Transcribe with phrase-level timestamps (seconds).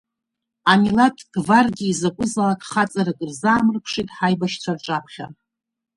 [0.71, 5.25] Амилаҭтә гвардиа изакәызаалакь хаҵарак рзаамырԥшит ҳаибашьцәа рҿаԥхьа.